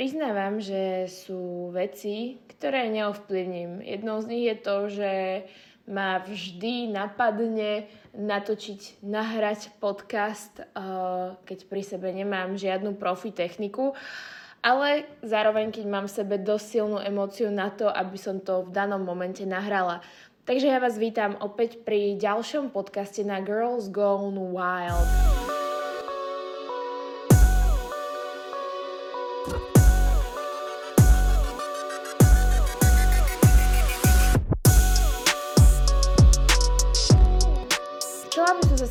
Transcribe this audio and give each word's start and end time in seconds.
Priznávam, 0.00 0.64
že 0.64 1.12
sú 1.12 1.68
veci, 1.76 2.40
ktoré 2.56 2.88
neovplyvním. 2.88 3.84
Jednou 3.84 4.16
z 4.24 4.26
nich 4.32 4.44
je 4.48 4.56
to, 4.56 4.76
že 4.88 5.12
ma 5.84 6.24
vždy 6.24 6.88
napadne 6.88 7.84
natočiť, 8.16 9.04
nahrať 9.04 9.76
podcast, 9.76 10.56
eh, 10.56 11.36
keď 11.44 11.58
pri 11.68 11.82
sebe 11.84 12.08
nemám 12.16 12.56
žiadnu 12.56 12.96
profi 12.96 13.28
techniku. 13.28 13.92
Ale 14.64 15.04
zároveň, 15.20 15.68
keď 15.68 15.84
mám 15.84 16.08
v 16.08 16.16
sebe 16.16 16.40
dosť 16.40 16.64
silnú 16.64 16.96
emóciu 16.96 17.52
na 17.52 17.68
to, 17.68 17.92
aby 17.92 18.16
som 18.16 18.40
to 18.40 18.64
v 18.64 18.72
danom 18.72 19.04
momente 19.04 19.44
nahrala. 19.44 20.00
Takže 20.48 20.72
ja 20.72 20.80
vás 20.80 20.96
vítam 20.96 21.36
opäť 21.44 21.76
pri 21.84 22.16
ďalšom 22.16 22.72
podcaste 22.72 23.20
na 23.20 23.44
Girls 23.44 23.92
Gone 23.92 24.48
Wild. 24.48 25.39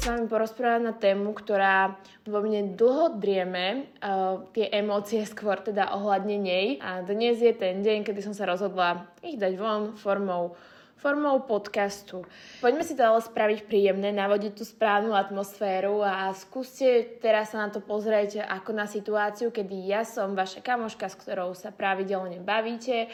Vami 0.10 0.26
porozprávať 0.26 0.82
na 0.82 0.94
tému, 0.98 1.38
ktorá 1.38 1.94
vo 2.26 2.42
mne 2.42 2.74
dlho 2.74 3.22
drieme, 3.22 3.86
uh, 4.02 4.42
tie 4.58 4.66
emócie 4.74 5.22
skôr 5.30 5.62
teda 5.62 5.94
ohľadne 5.94 6.38
nej. 6.42 6.82
A 6.82 7.06
dnes 7.06 7.38
je 7.38 7.54
ten 7.54 7.86
deň, 7.86 8.10
kedy 8.10 8.26
som 8.26 8.34
sa 8.34 8.50
rozhodla 8.50 9.06
ich 9.22 9.38
dať 9.38 9.54
von 9.54 9.94
formou 9.94 10.58
formou 11.00 11.40
podcastu. 11.48 12.28
Poďme 12.60 12.84
si 12.84 12.92
to 12.92 13.08
ale 13.08 13.24
spraviť 13.24 13.72
príjemné, 13.72 14.12
navodiť 14.12 14.52
tú 14.52 14.68
správnu 14.68 15.16
atmosféru 15.16 16.04
a 16.04 16.36
skúste 16.36 17.16
teraz 17.24 17.56
sa 17.56 17.64
na 17.64 17.72
to 17.72 17.80
pozrieť 17.80 18.44
ako 18.44 18.76
na 18.76 18.84
situáciu, 18.84 19.48
kedy 19.48 19.88
ja 19.88 20.04
som 20.04 20.36
vaša 20.36 20.60
kamoška, 20.60 21.08
s 21.08 21.16
ktorou 21.16 21.56
sa 21.56 21.72
pravidelne 21.72 22.44
bavíte 22.44 23.08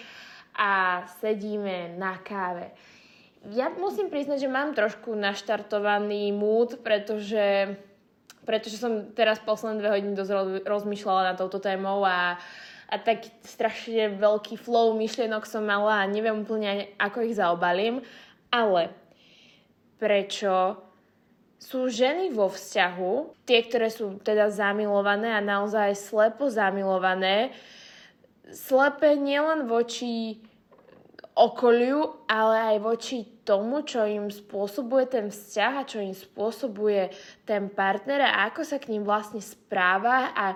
a 0.57 1.05
sedíme 1.21 1.93
na 1.93 2.17
káve 2.25 2.73
ja 3.53 3.69
musím 3.77 4.09
priznať, 4.09 4.41
že 4.41 4.49
mám 4.49 4.73
trošku 4.73 5.13
naštartovaný 5.13 6.33
mood, 6.33 6.81
pretože, 6.81 7.77
pretože 8.41 8.81
som 8.81 9.13
teraz 9.13 9.37
posledné 9.37 9.81
dve 9.81 9.89
hodiny 9.93 10.13
dosť 10.17 10.65
rozmýšľala 10.65 11.21
na 11.29 11.37
touto 11.37 11.61
témou 11.61 12.01
a, 12.01 12.41
a 12.89 12.95
tak 12.97 13.29
strašne 13.45 14.17
veľký 14.17 14.57
flow 14.57 14.97
myšlienok 14.97 15.45
som 15.45 15.61
mala 15.61 16.01
a 16.01 16.09
neviem 16.09 16.41
úplne, 16.41 16.89
ako 16.97 17.27
ich 17.27 17.37
zaobalím. 17.37 18.01
Ale 18.49 18.89
prečo 20.01 20.81
sú 21.61 21.89
ženy 21.89 22.29
vo 22.33 22.49
vzťahu, 22.49 23.45
tie, 23.45 23.59
ktoré 23.65 23.89
sú 23.89 24.21
teda 24.21 24.53
zamilované 24.53 25.33
a 25.33 25.41
naozaj 25.41 25.97
slepo 25.97 26.45
zamilované, 26.49 27.53
slepe 28.53 29.17
nielen 29.17 29.65
voči 29.65 30.37
okoliu, 31.35 32.23
ale 32.31 32.75
aj 32.75 32.77
voči 32.79 33.27
tomu, 33.43 33.83
čo 33.83 34.07
im 34.07 34.31
spôsobuje 34.31 35.05
ten 35.11 35.27
vzťah 35.27 35.73
a 35.83 35.87
čo 35.87 35.99
im 35.99 36.15
spôsobuje 36.15 37.11
ten 37.43 37.67
partner 37.67 38.23
a 38.23 38.47
ako 38.47 38.63
sa 38.63 38.79
k 38.79 38.95
ním 38.95 39.03
vlastne 39.03 39.43
správa 39.43 40.31
a 40.31 40.55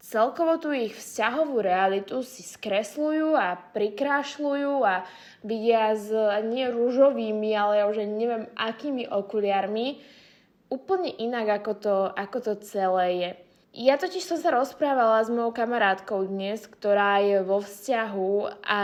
celkovo 0.00 0.56
tú 0.56 0.72
ich 0.72 0.96
vzťahovú 0.96 1.60
realitu 1.60 2.24
si 2.24 2.40
skresľujú 2.40 3.36
a 3.36 3.60
prikrášľujú 3.76 4.74
a 4.88 5.04
vidia 5.44 5.92
s 5.92 6.08
nie 6.48 6.64
rúžovými, 6.64 7.52
ale 7.52 7.84
už 7.84 8.08
neviem 8.08 8.48
akými 8.56 9.04
okuliarmi 9.12 10.00
úplne 10.72 11.12
inak, 11.12 11.62
ako 11.62 11.72
to, 11.76 11.96
ako 12.16 12.38
to 12.40 12.52
celé 12.64 13.06
je. 13.20 13.30
Ja 13.76 14.00
totiž 14.00 14.24
som 14.24 14.40
sa 14.40 14.56
rozprávala 14.56 15.20
s 15.20 15.28
mojou 15.28 15.52
kamarátkou 15.52 16.24
dnes, 16.24 16.64
ktorá 16.64 17.20
je 17.20 17.44
vo 17.44 17.60
vzťahu 17.60 18.64
a 18.64 18.80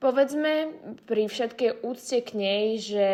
povedzme 0.00 0.74
pri 1.04 1.28
všetkej 1.28 1.84
úcte 1.84 2.18
k 2.24 2.30
nej, 2.34 2.64
že 2.80 3.08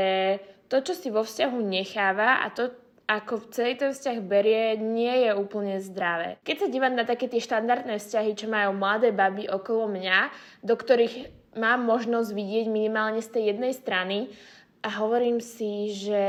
to, 0.70 0.82
čo 0.82 0.94
si 0.94 1.10
vo 1.10 1.26
vzťahu 1.26 1.58
necháva 1.62 2.42
a 2.42 2.50
to, 2.50 2.70
ako 3.06 3.50
celý 3.54 3.78
ten 3.78 3.94
vzťah 3.94 4.18
berie, 4.22 4.74
nie 4.78 5.26
je 5.26 5.30
úplne 5.34 5.78
zdravé. 5.78 6.42
Keď 6.42 6.56
sa 6.58 6.72
dívam 6.72 6.94
na 6.98 7.06
také 7.06 7.30
tie 7.30 7.38
štandardné 7.38 8.02
vzťahy, 8.02 8.34
čo 8.34 8.50
majú 8.50 8.74
mladé 8.74 9.14
baby 9.14 9.46
okolo 9.46 9.86
mňa, 9.86 10.18
do 10.66 10.74
ktorých 10.74 11.30
mám 11.54 11.86
možnosť 11.86 12.34
vidieť 12.34 12.66
minimálne 12.66 13.22
z 13.22 13.30
tej 13.30 13.42
jednej 13.54 13.72
strany 13.74 14.18
a 14.82 14.90
hovorím 14.98 15.38
si, 15.38 15.94
že 15.94 16.22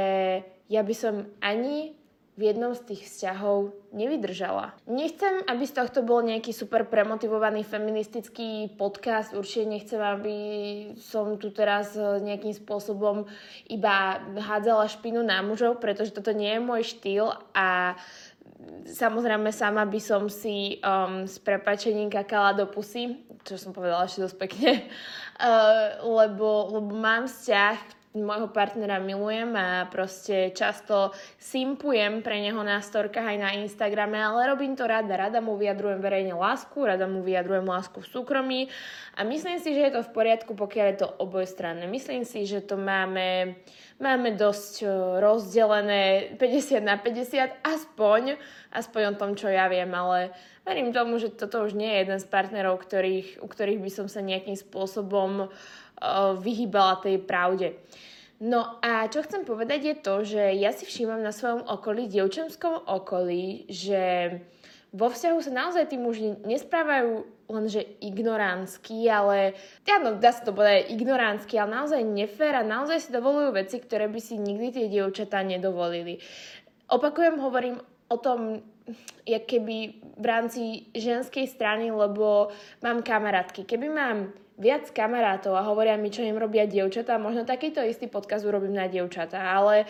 ja 0.69 0.81
by 0.85 0.93
som 0.93 1.25
ani 1.41 1.96
v 2.37 2.53
jednom 2.53 2.77
z 2.77 2.93
tých 2.93 3.09
vzťahov 3.09 3.73
nevydržala. 3.89 4.77
Nechcem, 4.85 5.41
aby 5.49 5.65
z 5.65 5.73
tohto 5.73 6.05
bol 6.05 6.21
nejaký 6.21 6.53
super 6.53 6.85
premotivovaný 6.85 7.65
feministický 7.65 8.77
podcast. 8.77 9.33
Určite 9.33 9.65
nechcem, 9.65 9.97
aby 9.97 10.37
som 11.01 11.41
tu 11.41 11.49
teraz 11.49 11.97
nejakým 11.97 12.53
spôsobom 12.53 13.25
iba 13.65 14.21
hádzala 14.37 14.85
špinu 14.85 15.25
na 15.25 15.41
mužov, 15.41 15.81
pretože 15.81 16.13
toto 16.13 16.29
nie 16.29 16.53
je 16.53 16.61
môj 16.61 16.85
štýl 16.85 17.33
a 17.57 17.97
samozrejme 18.85 19.49
sama 19.49 19.89
by 19.89 19.97
som 19.97 20.29
si 20.29 20.77
um, 20.85 21.25
s 21.25 21.41
prepačením 21.41 22.13
kakala 22.13 22.53
do 22.53 22.69
pusy, 22.69 23.17
čo 23.49 23.57
som 23.57 23.73
povedala 23.73 24.05
ešte 24.05 24.29
dosť 24.29 24.37
pekne, 24.37 24.71
uh, 25.41 26.05
lebo, 26.21 26.69
lebo 26.69 26.93
mám 26.93 27.25
vzťah, 27.25 27.96
môjho 28.22 28.50
partnera 28.53 28.97
milujem 28.97 29.53
a 29.57 29.85
proste 29.89 30.53
často 30.53 31.13
simpujem 31.38 32.25
pre 32.25 32.41
neho 32.41 32.61
na 32.61 32.81
storkách 32.81 33.35
aj 33.35 33.38
na 33.38 33.50
Instagrame, 33.59 34.17
ale 34.17 34.50
robím 34.50 34.73
to 34.73 34.85
rada. 34.85 35.13
Rada 35.13 35.41
mu 35.41 35.57
vyjadrujem 35.57 36.01
verejne 36.01 36.33
lásku, 36.38 36.77
rada 36.81 37.06
mu 37.06 37.25
vyjadrujem 37.25 37.66
lásku 37.66 37.97
v 38.00 38.07
súkromí 38.07 38.61
a 39.17 39.25
myslím 39.25 39.57
si, 39.57 39.73
že 39.73 39.89
je 39.89 39.94
to 39.97 40.01
v 40.06 40.13
poriadku, 40.13 40.51
pokiaľ 40.53 40.85
je 40.94 40.97
to 41.01 41.09
obojstranné. 41.22 41.89
Myslím 41.89 42.22
si, 42.22 42.45
že 42.45 42.61
to 42.61 42.77
máme, 42.77 43.57
máme 43.97 44.38
dosť 44.38 44.85
rozdelené 45.22 46.38
50 46.38 46.81
na 46.81 47.01
50, 47.01 47.66
aspoň, 47.66 48.38
aspoň 48.72 49.01
o 49.11 49.17
tom, 49.17 49.33
čo 49.33 49.50
ja 49.50 49.66
viem, 49.67 49.89
ale 49.94 50.31
verím 50.67 50.91
tomu, 50.91 51.16
že 51.16 51.31
toto 51.31 51.63
už 51.63 51.73
nie 51.73 51.88
je 51.88 52.01
jeden 52.03 52.19
z 52.19 52.27
partnerov, 52.27 52.83
ktorých, 52.83 53.39
u 53.39 53.47
ktorých 53.47 53.79
by 53.79 53.91
som 53.91 54.07
sa 54.11 54.19
nejakým 54.19 54.59
spôsobom 54.59 55.47
vyhýbala 56.41 57.01
tej 57.01 57.17
pravde. 57.21 57.77
No 58.37 58.77
a 58.85 59.09
čo 59.09 59.25
chcem 59.25 59.41
povedať 59.41 59.79
je 59.81 59.95
to, 59.97 60.15
že 60.21 60.43
ja 60.61 60.69
si 60.69 60.85
všímam 60.85 61.25
na 61.25 61.33
svojom 61.33 61.65
okolí, 61.65 62.05
dievčenskom 62.05 62.85
okolí, 62.85 63.65
že 63.65 64.29
vo 64.93 65.09
vzťahu 65.09 65.39
sa 65.41 65.51
naozaj 65.51 65.89
tí 65.89 65.97
muži 65.97 66.37
nesprávajú 66.45 67.25
lenže 67.49 67.81
ignoránsky, 67.97 69.09
ale 69.09 69.57
áno, 69.89 70.21
dá 70.21 70.29
sa 70.35 70.45
to 70.45 70.53
povedať 70.53 70.93
ignoránsky, 70.93 71.57
ale 71.57 71.81
naozaj 71.81 72.01
nefér 72.05 72.61
a 72.61 72.63
naozaj 72.63 73.07
si 73.07 73.09
dovolujú 73.09 73.57
veci, 73.57 73.81
ktoré 73.81 74.05
by 74.05 74.19
si 74.21 74.37
nikdy 74.37 74.67
tie 74.69 74.85
dievčatá 74.85 75.41
nedovolili. 75.41 76.21
Opakujem, 76.93 77.41
hovorím 77.41 77.81
o 78.07 78.17
tom, 78.21 78.61
jak 79.27 79.43
keby 79.49 79.77
v 80.15 80.25
rámci 80.25 80.61
ženskej 80.95 81.49
strany, 81.51 81.91
lebo 81.91 82.53
mám 82.79 83.03
kamarátky. 83.03 83.67
Keby 83.67 83.87
mám 83.91 84.31
viac 84.57 84.90
kamarátov 84.90 85.53
a 85.53 85.62
hovoria 85.69 85.94
mi, 85.95 86.09
čo 86.09 86.25
im 86.25 86.35
robia 86.35 86.66
dievčatá. 86.66 87.22
Možno 87.22 87.45
takýto 87.45 87.79
istý 87.85 88.09
podkaz 88.09 88.41
urobím 88.41 88.73
na 88.73 88.90
dievčatá, 88.90 89.38
ale 89.38 89.85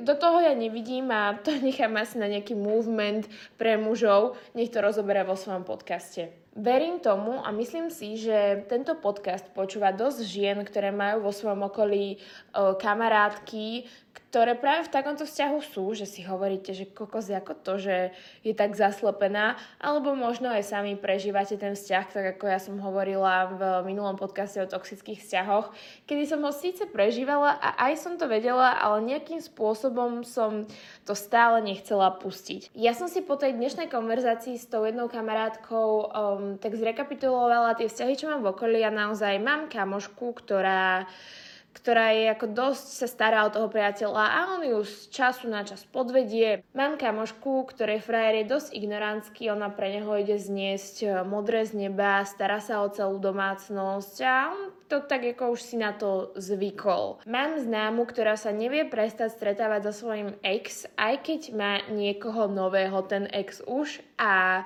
do 0.00 0.14
toho 0.14 0.38
ja 0.40 0.54
nevidím 0.54 1.10
a 1.10 1.34
to 1.34 1.50
nechám 1.66 1.96
asi 1.98 2.18
na 2.18 2.30
nejaký 2.30 2.54
movement 2.54 3.26
pre 3.58 3.74
mužov, 3.76 4.38
nech 4.54 4.70
to 4.70 4.78
rozoberá 4.78 5.26
vo 5.26 5.34
svojom 5.34 5.66
podcaste. 5.66 6.30
Verím 6.58 6.98
tomu 6.98 7.38
a 7.38 7.54
myslím 7.54 7.86
si, 7.86 8.18
že 8.18 8.66
tento 8.66 8.98
podcast 8.98 9.46
počúva 9.54 9.94
dosť 9.94 10.20
žien, 10.26 10.58
ktoré 10.66 10.90
majú 10.90 11.30
vo 11.30 11.30
svojom 11.30 11.70
okolí 11.70 12.18
o, 12.50 12.74
kamarátky, 12.74 13.86
ktoré 14.28 14.58
práve 14.58 14.90
v 14.90 14.92
takomto 14.92 15.22
vzťahu 15.24 15.58
sú, 15.62 15.94
že 15.94 16.04
si 16.04 16.20
hovoríte, 16.26 16.74
že 16.74 16.90
kokos 16.90 17.30
ako 17.30 17.54
to, 17.62 17.78
že 17.78 17.96
je 18.42 18.52
tak 18.52 18.74
zaslepená, 18.74 19.56
alebo 19.78 20.12
možno 20.18 20.50
aj 20.50 20.68
sami 20.68 20.98
prežívate 20.98 21.56
ten 21.56 21.78
vzťah, 21.78 22.04
tak 22.10 22.24
ako 22.36 22.44
ja 22.50 22.58
som 22.58 22.76
hovorila 22.82 23.54
v 23.54 23.60
minulom 23.88 24.20
podcaste 24.20 24.60
o 24.60 24.68
toxických 24.68 25.22
vzťahoch, 25.24 25.72
kedy 26.04 26.28
som 26.28 26.44
ho 26.44 26.52
síce 26.52 26.84
prežívala 26.90 27.56
a 27.56 27.88
aj 27.88 28.02
som 28.02 28.14
to 28.18 28.28
vedela, 28.28 28.76
ale 28.76 29.06
nejakým 29.06 29.40
spôsobom 29.48 30.22
som 30.22 30.68
to 31.08 31.16
stále 31.16 31.64
nechcela 31.64 32.12
pustiť. 32.12 32.72
Ja 32.76 32.92
som 32.92 33.08
si 33.08 33.24
po 33.24 33.40
tej 33.40 33.56
dnešnej 33.56 33.88
konverzácii 33.88 34.60
s 34.60 34.68
tou 34.68 34.84
jednou 34.84 35.08
kamarátkou 35.08 35.88
um, 36.04 36.60
tak 36.60 36.76
zrekapitulovala 36.76 37.80
tie 37.80 37.88
vzťahy, 37.88 38.14
čo 38.14 38.28
mám 38.28 38.44
v 38.44 38.52
okolí 38.52 38.80
a 38.84 38.92
naozaj 38.92 39.40
mám 39.40 39.72
kamošku, 39.72 40.36
ktorá 40.36 41.08
ktorá 41.76 42.12
je 42.12 42.24
ako 42.32 42.46
dosť 42.52 42.86
sa 43.00 43.06
stará 43.06 43.38
o 43.46 43.52
toho 43.54 43.70
priateľa 43.70 44.24
a 44.28 44.38
on 44.58 44.62
ju 44.66 44.82
z 44.82 45.08
času 45.14 45.46
na 45.46 45.62
čas 45.62 45.86
podvedie. 45.88 46.66
Mám 46.74 46.98
kamošku, 46.98 47.68
ktorej 47.70 48.02
frajer 48.02 48.44
je 48.44 48.52
dosť 48.52 48.68
ignoránsky, 48.74 49.48
ona 49.48 49.70
pre 49.70 49.94
neho 49.94 50.10
ide 50.18 50.36
zniesť 50.36 50.96
e, 51.00 51.06
modré 51.22 51.64
z 51.64 51.88
neba, 51.88 52.26
stará 52.26 52.58
sa 52.58 52.82
o 52.82 52.88
celú 52.90 53.22
domácnosť 53.22 54.16
a 54.26 54.34
on 54.52 54.60
to 54.88 55.04
tak 55.04 55.20
ako 55.36 55.52
už 55.52 55.60
si 55.60 55.76
na 55.76 55.92
to 55.92 56.32
zvykol. 56.40 57.20
Mám 57.28 57.60
známu, 57.60 58.08
ktorá 58.08 58.40
sa 58.40 58.50
nevie 58.50 58.88
prestať 58.88 59.36
stretávať 59.36 59.92
so 59.92 60.08
svojím 60.08 60.32
ex, 60.40 60.88
aj 60.96 61.28
keď 61.28 61.40
má 61.52 61.72
niekoho 61.92 62.48
nového 62.48 63.04
ten 63.04 63.28
ex 63.28 63.60
už 63.68 64.00
a 64.16 64.64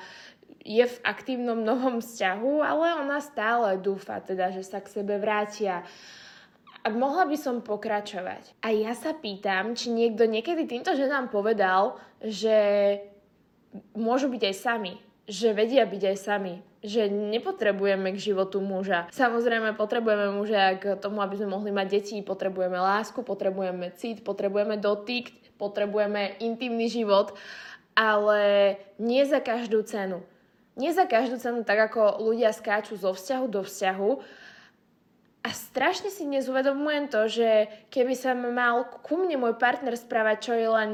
je 0.63 0.87
v 0.87 0.97
aktívnom 1.03 1.59
novom 1.59 1.99
vzťahu, 1.99 2.63
ale 2.63 3.03
ona 3.03 3.19
stále 3.19 3.83
dúfa 3.83 4.23
teda, 4.23 4.55
že 4.55 4.63
sa 4.63 4.79
k 4.79 5.03
sebe 5.03 5.19
vrátia. 5.19 5.83
A 6.83 6.91
mohla 6.91 7.31
by 7.31 7.39
som 7.39 7.63
pokračovať. 7.63 8.59
A 8.59 8.75
ja 8.75 8.91
sa 8.99 9.15
pýtam, 9.15 9.79
či 9.79 9.95
niekto 9.95 10.27
niekedy 10.27 10.67
týmto 10.67 10.99
ženám 10.99 11.31
povedal, 11.31 11.95
že 12.19 12.99
môžu 13.95 14.27
byť 14.27 14.43
aj 14.51 14.57
sami. 14.59 14.99
Že 15.31 15.55
vedia 15.55 15.87
byť 15.87 16.03
aj 16.03 16.17
sami. 16.19 16.59
Že 16.83 17.07
nepotrebujeme 17.07 18.11
k 18.11 18.19
životu 18.19 18.59
muža. 18.59 19.07
Samozrejme, 19.15 19.79
potrebujeme 19.79 20.35
muža 20.35 20.75
k 20.83 20.99
tomu, 20.99 21.23
aby 21.23 21.39
sme 21.39 21.55
mohli 21.55 21.71
mať 21.71 21.87
deti. 22.03 22.19
Potrebujeme 22.19 22.75
lásku, 22.75 23.23
potrebujeme 23.23 23.95
cit, 23.95 24.27
potrebujeme 24.27 24.75
dotyk, 24.75 25.31
potrebujeme 25.63 26.35
intimný 26.43 26.91
život. 26.91 27.39
Ale 27.95 28.75
nie 28.99 29.23
za 29.23 29.39
každú 29.39 29.87
cenu. 29.87 30.27
Nie 30.75 30.91
za 30.91 31.07
každú 31.07 31.39
cenu, 31.39 31.63
tak 31.63 31.93
ako 31.93 32.19
ľudia 32.19 32.51
skáču 32.51 32.97
zo 32.97 33.13
vzťahu 33.13 33.47
do 33.47 33.61
vzťahu, 33.61 34.11
a 35.43 35.51
strašne 35.51 36.07
si 36.07 36.23
dnes 36.23 36.47
to, 37.11 37.27
že 37.27 37.67
keby 37.91 38.15
sa 38.15 38.31
mal 38.35 38.87
ku 39.03 39.19
mne 39.19 39.43
môj 39.43 39.59
partner 39.59 39.99
správať, 39.99 40.37
čo 40.39 40.53
je 40.55 40.69
len 40.71 40.91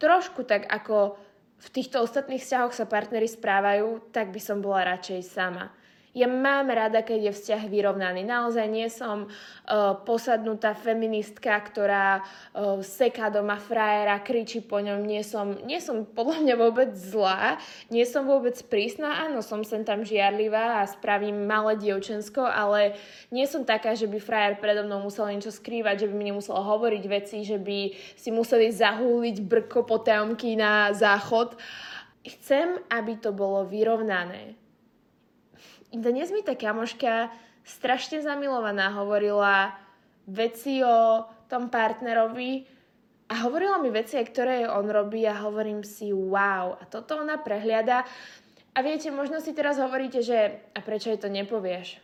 trošku 0.00 0.48
tak 0.48 0.64
ako 0.72 1.20
v 1.60 1.68
týchto 1.68 2.00
ostatných 2.00 2.40
vzťahoch 2.40 2.72
sa 2.72 2.88
partnery 2.88 3.28
správajú, 3.28 4.08
tak 4.08 4.32
by 4.32 4.40
som 4.40 4.64
bola 4.64 4.96
radšej 4.96 5.20
sama. 5.28 5.68
Ja 6.10 6.26
mám 6.26 6.66
rada, 6.74 7.06
keď 7.06 7.30
je 7.30 7.36
vzťah 7.38 7.62
vyrovnaný. 7.70 8.26
Naozaj 8.26 8.66
nie 8.66 8.90
som 8.90 9.30
uh, 9.30 9.94
posadnutá 10.02 10.74
feministka, 10.74 11.54
ktorá 11.54 12.18
uh, 12.18 12.82
seká 12.82 13.30
doma 13.30 13.54
frajera, 13.54 14.18
kričí 14.18 14.58
po 14.58 14.82
ňom. 14.82 15.06
Nie 15.06 15.22
som, 15.22 15.54
nie 15.62 15.78
som 15.78 16.02
podľa 16.02 16.42
mňa 16.42 16.54
vôbec 16.58 16.90
zlá, 16.98 17.62
nie 17.94 18.02
som 18.02 18.26
vôbec 18.26 18.58
prísna. 18.66 19.22
Áno, 19.22 19.38
som 19.38 19.62
sem 19.62 19.86
tam 19.86 20.02
žiarlivá 20.02 20.82
a 20.82 20.90
spravím 20.90 21.46
malé 21.46 21.78
dievčensko, 21.78 22.42
ale 22.42 22.98
nie 23.30 23.46
som 23.46 23.62
taká, 23.62 23.94
že 23.94 24.10
by 24.10 24.18
frajer 24.18 24.58
predo 24.58 24.82
mnou 24.82 25.06
musel 25.06 25.30
niečo 25.30 25.54
skrývať, 25.54 26.02
že 26.02 26.08
by 26.10 26.14
mi 26.18 26.34
nemusel 26.34 26.58
hovoriť 26.58 27.04
veci, 27.06 27.46
že 27.46 27.62
by 27.62 27.94
si 28.18 28.34
museli 28.34 28.66
zahúliť 28.74 29.46
brko 29.46 29.86
potajomky 29.86 30.58
na 30.58 30.90
záchod. 30.90 31.54
Chcem, 32.26 32.82
aby 32.90 33.14
to 33.22 33.30
bolo 33.30 33.62
vyrovnané 33.62 34.58
dnes 35.90 36.30
mi 36.30 36.46
tá 36.46 36.54
kamoška 36.54 37.30
strašne 37.66 38.22
zamilovaná 38.22 38.94
hovorila 38.94 39.74
veci 40.30 40.80
o 40.86 41.26
tom 41.50 41.66
partnerovi 41.66 42.62
a 43.30 43.46
hovorila 43.46 43.78
mi 43.82 43.90
veci, 43.90 44.18
ktoré 44.18 44.66
on 44.70 44.86
robí 44.90 45.26
a 45.26 45.38
hovorím 45.42 45.82
si 45.82 46.10
wow. 46.14 46.78
A 46.78 46.86
toto 46.86 47.18
ona 47.18 47.38
prehliada. 47.38 48.06
A 48.74 48.78
viete, 48.86 49.10
možno 49.10 49.42
si 49.42 49.50
teraz 49.50 49.78
hovoríte, 49.82 50.22
že 50.22 50.62
a 50.74 50.78
prečo 50.82 51.10
jej 51.10 51.18
to 51.18 51.26
nepovieš? 51.26 51.98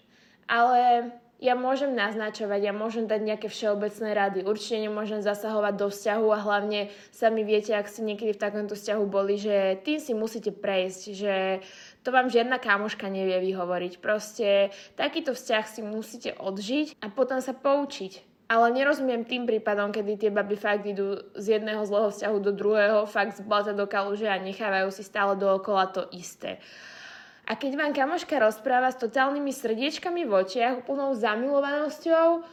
Ale 0.50 1.10
ja 1.36 1.52
môžem 1.52 1.92
naznačovať, 1.92 2.60
ja 2.64 2.72
môžem 2.72 3.04
dať 3.04 3.20
nejaké 3.20 3.48
všeobecné 3.52 4.08
rady. 4.16 4.38
Určite 4.48 4.88
nemôžem 4.88 5.20
zasahovať 5.20 5.74
do 5.76 5.86
vzťahu 5.92 6.26
a 6.32 6.38
hlavne 6.40 6.80
sami 7.12 7.44
viete, 7.44 7.76
ak 7.76 7.92
ste 7.92 8.08
niekedy 8.08 8.32
v 8.32 8.40
takomto 8.40 8.72
vzťahu 8.72 9.04
boli, 9.04 9.36
že 9.36 9.76
tým 9.84 10.00
si 10.00 10.16
musíte 10.16 10.48
prejsť, 10.48 11.02
že 11.12 11.34
to 12.06 12.14
vám 12.14 12.30
žiadna 12.30 12.62
kamoška 12.62 13.10
nevie 13.10 13.34
vyhovoriť. 13.50 13.98
Proste 13.98 14.70
takýto 14.94 15.34
vzťah 15.34 15.64
si 15.66 15.82
musíte 15.82 16.30
odžiť 16.38 17.02
a 17.02 17.10
potom 17.10 17.42
sa 17.42 17.50
poučiť. 17.50 18.22
Ale 18.46 18.70
nerozumiem 18.70 19.26
tým 19.26 19.42
prípadom, 19.42 19.90
kedy 19.90 20.22
tie 20.22 20.30
baby 20.30 20.54
fakt 20.54 20.86
idú 20.86 21.18
z 21.34 21.58
jedného 21.58 21.82
zlého 21.82 22.14
vzťahu 22.14 22.36
do 22.38 22.54
druhého, 22.54 23.10
fakt 23.10 23.34
z 23.34 23.42
blata 23.42 23.74
do 23.74 23.90
kaluže 23.90 24.30
a 24.30 24.38
nechávajú 24.38 24.94
si 24.94 25.02
stále 25.02 25.34
dookola 25.34 25.90
to 25.90 26.06
isté. 26.14 26.62
A 27.50 27.58
keď 27.58 27.74
vám 27.74 27.90
kamoška 27.90 28.38
rozpráva 28.38 28.94
s 28.94 29.02
totálnymi 29.02 29.50
srdiečkami 29.50 30.30
v 30.30 30.46
očiach, 30.46 30.86
úplnou 30.86 31.10
zamilovanosťou, 31.18 32.46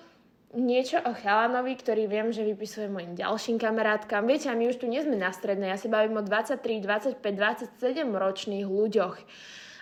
niečo 0.54 1.02
o 1.02 1.12
chalanovi, 1.18 1.74
ktorý 1.74 2.06
viem, 2.06 2.30
že 2.30 2.46
vypisuje 2.46 2.86
mojim 2.88 3.18
ďalším 3.18 3.58
kamarátkam. 3.58 4.30
Viete, 4.30 4.50
a 4.50 4.58
my 4.58 4.70
už 4.70 4.82
tu 4.82 4.86
nie 4.86 5.02
sme 5.02 5.18
na 5.18 5.34
strednej, 5.34 5.74
ja 5.74 5.78
si 5.78 5.90
bavím 5.90 6.22
o 6.22 6.24
23, 6.24 6.62
25, 6.82 7.20
27 7.20 7.78
ročných 8.14 8.66
ľuďoch. 8.70 9.18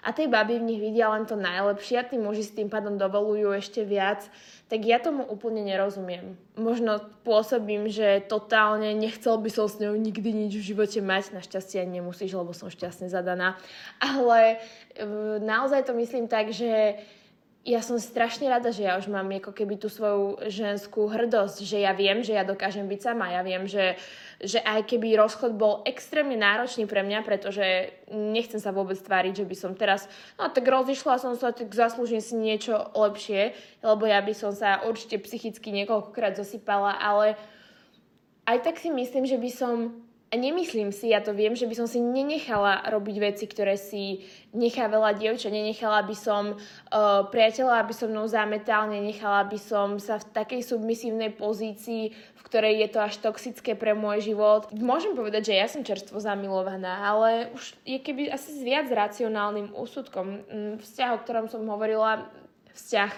A 0.02 0.18
tej 0.18 0.34
baby 0.34 0.58
v 0.58 0.66
nich 0.66 0.82
vidia 0.82 1.14
len 1.14 1.30
to 1.30 1.38
najlepšie 1.38 2.02
a 2.02 2.08
tí 2.08 2.18
muži 2.18 2.42
s 2.42 2.58
tým 2.58 2.74
pádom 2.74 2.98
dovolujú 2.98 3.54
ešte 3.54 3.86
viac, 3.86 4.26
tak 4.66 4.82
ja 4.82 4.98
tomu 4.98 5.22
úplne 5.22 5.62
nerozumiem. 5.62 6.34
Možno 6.58 7.06
pôsobím, 7.22 7.86
že 7.86 8.26
totálne 8.26 8.98
nechcel 8.98 9.38
by 9.38 9.50
som 9.54 9.70
s 9.70 9.78
ňou 9.78 9.94
nikdy 9.94 10.34
nič 10.34 10.58
v 10.58 10.74
živote 10.74 11.06
mať, 11.06 11.38
našťastie 11.38 11.86
ani 11.86 12.02
nemusíš, 12.02 12.34
lebo 12.34 12.50
som 12.50 12.74
šťastne 12.74 13.14
zadaná. 13.14 13.62
Ale 14.02 14.58
e, 14.98 15.06
naozaj 15.38 15.86
to 15.86 15.94
myslím 15.94 16.26
tak, 16.26 16.50
že 16.50 16.98
ja 17.62 17.78
som 17.86 18.02
strašne 18.02 18.50
rada, 18.50 18.74
že 18.74 18.90
ja 18.90 18.98
už 18.98 19.06
mám 19.06 19.30
ako 19.38 19.54
keby 19.54 19.78
tú 19.78 19.86
svoju 19.86 20.50
ženskú 20.50 21.06
hrdosť, 21.06 21.62
že 21.62 21.86
ja 21.86 21.94
viem, 21.94 22.26
že 22.26 22.34
ja 22.34 22.42
dokážem 22.42 22.90
byť 22.90 23.00
sama. 23.06 23.30
Ja 23.30 23.46
viem, 23.46 23.70
že, 23.70 24.02
že 24.42 24.58
aj 24.66 24.90
keby 24.90 25.14
rozchod 25.14 25.54
bol 25.54 25.86
extrémne 25.86 26.34
náročný 26.34 26.90
pre 26.90 27.06
mňa, 27.06 27.22
pretože 27.22 27.94
nechcem 28.10 28.58
sa 28.58 28.74
vôbec 28.74 28.98
tváriť, 28.98 29.46
že 29.46 29.46
by 29.46 29.56
som 29.56 29.72
teraz, 29.78 30.10
no 30.42 30.50
tak 30.50 30.66
rozišla 30.66 31.22
som 31.22 31.38
sa, 31.38 31.54
tak 31.54 31.70
zaslúžim 31.70 32.18
si 32.18 32.34
niečo 32.34 32.74
lepšie, 32.98 33.54
lebo 33.86 34.10
ja 34.10 34.26
by 34.26 34.34
som 34.34 34.50
sa 34.58 34.82
určite 34.82 35.22
psychicky 35.22 35.70
niekoľkokrát 35.70 36.42
zosypala, 36.42 36.98
ale 36.98 37.38
aj 38.50 38.58
tak 38.66 38.82
si 38.82 38.90
myslím, 38.90 39.30
že 39.30 39.38
by 39.38 39.50
som 39.54 40.02
a 40.32 40.40
nemyslím 40.40 40.96
si, 40.96 41.12
ja 41.12 41.20
to 41.20 41.36
viem, 41.36 41.60
že 41.60 41.68
by 41.68 41.76
som 41.76 41.88
si 41.92 42.00
nenechala 42.00 42.88
robiť 42.88 43.16
veci, 43.20 43.52
ktoré 43.52 43.76
si 43.76 44.24
nechá 44.56 44.88
veľa 44.88 45.20
dievča, 45.20 45.52
nenechala 45.52 46.08
by 46.08 46.16
som 46.16 46.56
uh, 46.56 47.28
priateľa, 47.28 47.84
aby 47.84 47.92
som 47.92 48.08
mnou 48.08 48.24
zametal, 48.32 48.88
nenechala 48.88 49.44
by 49.44 49.60
som 49.60 50.00
sa 50.00 50.24
v 50.24 50.32
takej 50.32 50.64
submisívnej 50.64 51.36
pozícii, 51.36 52.16
v 52.16 52.42
ktorej 52.48 52.80
je 52.80 52.88
to 52.96 53.00
až 53.04 53.20
toxické 53.20 53.76
pre 53.76 53.92
môj 53.92 54.32
život. 54.32 54.72
Môžem 54.72 55.20
povedať, 55.20 55.52
že 55.52 55.60
ja 55.60 55.68
som 55.68 55.84
čerstvo 55.84 56.24
zamilovaná, 56.24 57.04
ale 57.12 57.52
už 57.52 57.76
je 57.84 58.00
keby 58.00 58.32
asi 58.32 58.56
s 58.56 58.64
viac 58.64 58.88
racionálnym 58.88 59.76
úsudkom. 59.76 60.48
Mm, 60.48 60.74
vzťah, 60.80 61.10
o 61.12 61.22
ktorom 61.28 61.52
som 61.52 61.68
hovorila, 61.68 62.32
vzťah 62.72 63.12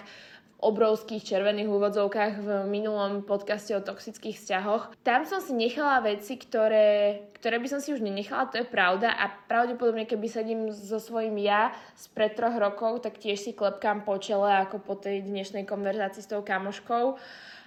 obrovských 0.62 1.24
červených 1.24 1.68
úvodzovkách 1.68 2.32
v 2.40 2.48
minulom 2.70 3.20
podcaste 3.26 3.74
o 3.76 3.84
toxických 3.84 4.38
vzťahoch. 4.38 4.96
Tam 5.04 5.28
som 5.28 5.42
si 5.42 5.52
nechala 5.52 6.00
veci, 6.00 6.40
ktoré, 6.40 7.20
ktoré 7.36 7.60
by 7.60 7.68
som 7.68 7.80
si 7.84 7.92
už 7.92 8.00
nenechala, 8.00 8.48
to 8.48 8.62
je 8.62 8.66
pravda 8.66 9.12
a 9.12 9.28
pravdepodobne 9.50 10.08
keby 10.08 10.26
sedím 10.30 10.60
so 10.72 10.96
svojím 10.96 11.36
ja 11.44 11.74
z 11.98 12.08
pred 12.16 12.32
troch 12.32 12.56
rokov, 12.56 13.04
tak 13.04 13.20
tiež 13.20 13.40
si 13.40 13.52
klepkám 13.52 14.06
po 14.08 14.16
čele 14.16 14.64
ako 14.64 14.80
po 14.80 14.94
tej 14.96 15.26
dnešnej 15.26 15.68
konverzácii 15.68 16.24
s 16.24 16.30
tou 16.32 16.40
kamoškou. 16.40 17.20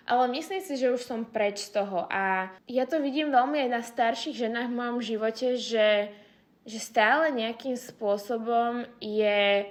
Ale 0.08 0.32
myslím 0.32 0.64
si, 0.64 0.80
že 0.80 0.88
už 0.88 1.04
som 1.04 1.28
preč 1.28 1.68
z 1.68 1.84
toho 1.84 2.08
a 2.08 2.48
ja 2.64 2.88
to 2.88 3.04
vidím 3.04 3.28
veľmi 3.28 3.68
aj 3.68 3.70
na 3.70 3.82
starších 3.84 4.40
ženách 4.40 4.72
v 4.72 4.78
mojom 4.80 5.00
živote, 5.04 5.60
že, 5.60 6.16
že 6.64 6.80
stále 6.80 7.28
nejakým 7.36 7.76
spôsobom 7.76 8.88
je 9.04 9.68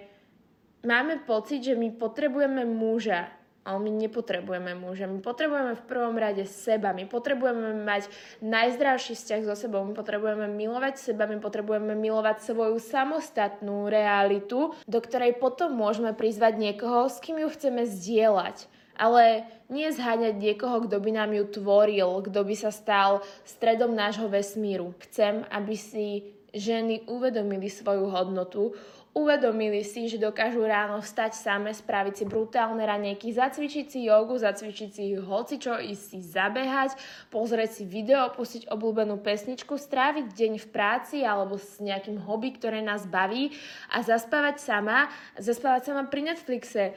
máme 0.86 1.26
pocit, 1.26 1.66
že 1.66 1.74
my 1.74 1.90
potrebujeme 1.90 2.62
muža, 2.62 3.28
ale 3.66 3.82
my 3.82 3.90
nepotrebujeme 4.06 4.78
muža. 4.78 5.10
My 5.10 5.18
potrebujeme 5.18 5.74
v 5.74 5.86
prvom 5.90 6.14
rade 6.14 6.46
seba. 6.46 6.94
My 6.94 7.02
potrebujeme 7.10 7.82
mať 7.82 8.06
najzdravší 8.38 9.18
vzťah 9.18 9.42
so 9.42 9.58
sebou. 9.58 9.82
My 9.82 9.90
potrebujeme 9.90 10.46
milovať 10.46 11.10
seba. 11.10 11.26
My 11.26 11.42
potrebujeme 11.42 11.98
milovať 11.98 12.46
svoju 12.46 12.78
samostatnú 12.78 13.90
realitu, 13.90 14.70
do 14.86 14.98
ktorej 15.02 15.42
potom 15.42 15.74
môžeme 15.74 16.14
prizvať 16.14 16.62
niekoho, 16.62 17.10
s 17.10 17.18
kým 17.18 17.42
ju 17.42 17.50
chceme 17.50 17.82
zdieľať. 17.90 18.70
Ale 18.96 19.44
nie 19.66 19.90
zháňať 19.90 20.38
niekoho, 20.38 20.86
kto 20.86 21.02
by 21.02 21.10
nám 21.10 21.34
ju 21.34 21.44
tvoril, 21.50 22.22
kto 22.22 22.40
by 22.46 22.54
sa 22.54 22.70
stal 22.70 23.20
stredom 23.42 23.92
nášho 23.92 24.30
vesmíru. 24.30 24.94
Chcem, 25.04 25.42
aby 25.50 25.74
si 25.74 26.35
ženy 26.56 27.06
uvedomili 27.06 27.68
svoju 27.68 28.08
hodnotu, 28.08 28.72
Uvedomili 29.16 29.80
si, 29.80 30.12
že 30.12 30.20
dokážu 30.20 30.60
ráno 30.60 31.00
vstať 31.00 31.40
same, 31.40 31.72
spraviť 31.72 32.14
si 32.20 32.25
brutálne 32.28 32.84
ranejky, 32.84 33.32
zacvičiť 33.32 33.88
si 33.88 34.04
jogu, 34.04 34.36
zacvičiť 34.36 34.90
si 34.92 35.16
hocičo, 35.16 35.80
ísť 35.80 36.04
si 36.04 36.18
zabehať, 36.20 37.00
pozrieť 37.32 37.80
si 37.80 37.88
video, 37.88 38.28
pustiť 38.36 38.68
obľúbenú 38.68 39.16
pesničku, 39.25 39.80
stráviť 39.80 40.36
deň 40.36 40.52
v 40.60 40.68
práci 40.68 41.25
alebo 41.25 41.56
s 41.56 41.80
nejakým 41.80 42.28
hobby, 42.28 42.60
ktoré 42.60 42.84
nás 42.84 43.08
baví 43.08 43.56
a 43.88 44.04
zaspávať 44.04 44.60
sama, 44.60 45.08
zaspávať 45.40 45.88
sama 45.88 46.04
pri 46.12 46.36
Netflixe. 46.36 46.92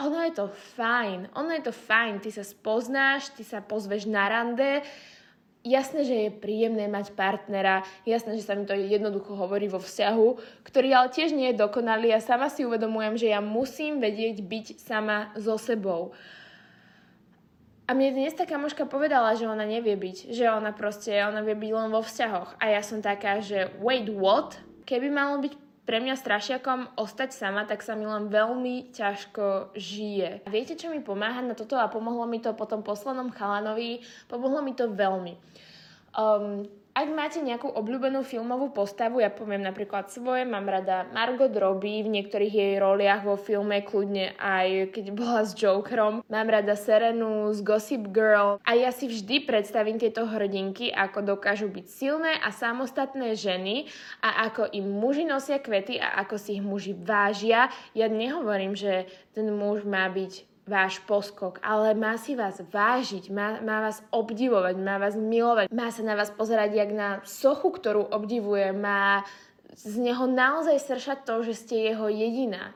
Ono 0.00 0.16
je 0.24 0.32
to 0.32 0.48
fajn, 0.80 1.28
ono 1.36 1.60
je 1.60 1.68
to 1.68 1.76
fajn, 1.76 2.24
ty 2.24 2.32
sa 2.32 2.40
spoznáš, 2.40 3.36
ty 3.36 3.44
sa 3.44 3.60
pozveš 3.60 4.08
na 4.08 4.32
rande, 4.32 4.80
Jasné, 5.60 6.08
že 6.08 6.16
je 6.16 6.30
príjemné 6.32 6.88
mať 6.88 7.12
partnera, 7.12 7.84
jasné, 8.08 8.40
že 8.40 8.48
sa 8.48 8.56
mi 8.56 8.64
to 8.64 8.72
jednoducho 8.72 9.36
hovorí 9.36 9.68
vo 9.68 9.76
vzťahu, 9.76 10.28
ktorý 10.64 10.88
ale 10.96 11.12
tiež 11.12 11.36
nie 11.36 11.52
je 11.52 11.60
dokonalý 11.60 12.16
a 12.16 12.24
sama 12.24 12.48
si 12.48 12.64
uvedomujem, 12.64 13.20
že 13.20 13.28
ja 13.28 13.44
musím 13.44 14.00
vedieť 14.00 14.40
byť 14.40 14.66
sama 14.80 15.28
so 15.36 15.60
sebou. 15.60 16.16
A 17.84 17.92
mne 17.92 18.16
dnes 18.16 18.32
tá 18.32 18.48
kamoška 18.48 18.88
povedala, 18.88 19.36
že 19.36 19.44
ona 19.44 19.68
nevie 19.68 20.00
byť, 20.00 20.32
že 20.32 20.48
ona 20.48 20.72
proste, 20.72 21.12
ona 21.20 21.44
vie 21.44 21.52
byť 21.52 21.70
len 21.76 21.92
vo 21.92 22.00
vzťahoch. 22.00 22.56
A 22.56 22.72
ja 22.72 22.80
som 22.80 23.04
taká, 23.04 23.44
že 23.44 23.68
wait, 23.84 24.08
what? 24.08 24.56
Keby 24.88 25.12
malo 25.12 25.44
byť 25.44 25.59
pre 25.90 25.98
mňa 25.98 26.14
strašiakom 26.14 26.94
ostať 26.94 27.34
sama, 27.34 27.66
tak 27.66 27.82
sa 27.82 27.98
mi 27.98 28.06
len 28.06 28.30
veľmi 28.30 28.94
ťažko 28.94 29.74
žije. 29.74 30.46
Viete, 30.46 30.78
čo 30.78 30.86
mi 30.86 31.02
pomáha 31.02 31.42
na 31.42 31.58
toto 31.58 31.74
a 31.74 31.90
pomohlo 31.90 32.30
mi 32.30 32.38
to 32.38 32.54
potom 32.54 32.86
poslednom 32.86 33.34
chalanovi? 33.34 33.98
Pomohlo 34.30 34.62
mi 34.62 34.70
to 34.78 34.86
veľmi. 34.86 35.34
Um, 36.14 36.62
ak 36.90 37.08
máte 37.14 37.38
nejakú 37.38 37.70
obľúbenú 37.70 38.26
filmovú 38.26 38.74
postavu, 38.74 39.22
ja 39.22 39.30
poviem 39.30 39.62
napríklad 39.62 40.10
svoje, 40.10 40.42
mám 40.42 40.66
rada 40.66 41.06
Margot 41.14 41.54
Robbie 41.54 42.02
v 42.02 42.12
niektorých 42.18 42.54
jej 42.54 42.74
roliach 42.82 43.22
vo 43.22 43.38
filme, 43.38 43.86
kľudne 43.86 44.34
aj 44.36 44.90
keď 44.90 45.04
bola 45.14 45.46
s 45.46 45.54
Jokerom. 45.54 46.26
Mám 46.26 46.48
rada 46.50 46.74
Serenu 46.74 47.54
z 47.54 47.62
Gossip 47.62 48.10
Girl 48.10 48.58
a 48.66 48.70
ja 48.74 48.90
si 48.90 49.06
vždy 49.06 49.46
predstavím 49.46 50.02
tieto 50.02 50.26
hrdinky, 50.26 50.90
ako 50.90 51.38
dokážu 51.38 51.70
byť 51.70 51.86
silné 51.86 52.36
a 52.42 52.50
samostatné 52.50 53.38
ženy 53.38 53.86
a 54.20 54.50
ako 54.50 54.66
im 54.74 54.90
muži 54.90 55.22
nosia 55.22 55.62
kvety 55.62 56.02
a 56.02 56.26
ako 56.26 56.42
si 56.42 56.58
ich 56.58 56.64
muži 56.64 56.98
vážia. 56.98 57.70
Ja 57.94 58.10
nehovorím, 58.10 58.74
že 58.74 59.06
ten 59.30 59.46
muž 59.54 59.86
má 59.86 60.10
byť 60.10 60.49
váš 60.70 61.02
poskok, 61.02 61.58
ale 61.66 61.98
má 61.98 62.14
si 62.14 62.38
vás 62.38 62.62
vážiť, 62.62 63.26
má, 63.34 63.58
má 63.58 63.90
vás 63.90 63.98
obdivovať, 64.14 64.78
má 64.78 65.02
vás 65.02 65.18
milovať, 65.18 65.66
má 65.74 65.90
sa 65.90 66.06
na 66.06 66.14
vás 66.14 66.30
pozerať 66.30 66.70
jak 66.78 66.90
na 66.94 67.18
sochu, 67.26 67.74
ktorú 67.74 68.06
obdivuje, 68.06 68.70
má 68.70 69.26
z 69.74 69.98
neho 69.98 70.30
naozaj 70.30 70.78
sršať 70.78 71.18
to, 71.26 71.42
že 71.42 71.54
ste 71.58 71.90
jeho 71.90 72.06
jediná. 72.06 72.70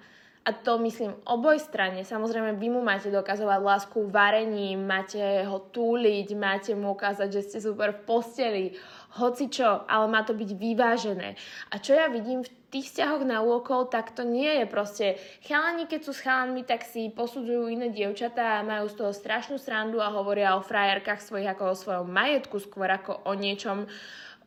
A 0.45 0.53
to 0.53 0.77
myslím 0.85 1.17
oboj 1.25 1.57
strane. 1.57 2.05
Samozrejme, 2.05 2.61
vy 2.61 2.69
mu 2.69 2.85
máte 2.85 3.09
dokazovať 3.09 3.61
lásku 3.65 3.97
varením, 4.13 4.85
máte 4.85 5.41
ho 5.49 5.57
túliť, 5.57 6.37
máte 6.37 6.77
mu 6.77 6.93
ukázať, 6.93 7.29
že 7.33 7.45
ste 7.49 7.59
super 7.65 7.97
v 7.97 8.05
posteli, 8.05 8.65
hoci 9.17 9.49
čo, 9.49 9.89
ale 9.89 10.05
má 10.05 10.21
to 10.21 10.37
byť 10.37 10.51
vyvážené. 10.53 11.41
A 11.73 11.81
čo 11.81 11.97
ja 11.97 12.13
vidím 12.13 12.45
v 12.45 12.53
tých 12.69 12.93
vzťahoch 12.93 13.25
na 13.25 13.41
úokol, 13.41 13.89
tak 13.89 14.13
to 14.13 14.27
nie 14.27 14.61
je 14.61 14.67
proste 14.69 15.07
chalani, 15.47 15.89
keď 15.89 16.01
sú 16.05 16.13
s 16.13 16.21
chalanmi, 16.21 16.67
tak 16.67 16.85
si 16.85 17.09
posudzujú 17.09 17.73
iné 17.73 17.89
dievčatá 17.89 18.61
a 18.61 18.67
majú 18.67 18.91
z 18.91 19.01
toho 19.01 19.13
strašnú 19.17 19.57
srandu 19.57 20.03
a 20.03 20.13
hovoria 20.13 20.59
o 20.59 20.67
frajerkách 20.67 21.25
svojich 21.25 21.57
ako 21.57 21.73
o 21.73 21.79
svojom 21.79 22.09
majetku, 22.11 22.61
skôr 22.61 22.91
ako 22.91 23.23
o 23.25 23.33
niečom, 23.33 23.89